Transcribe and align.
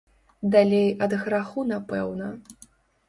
Далей 0.55 0.87
ад 1.07 1.13
граху, 1.25 1.67
напэўна. 1.73 2.35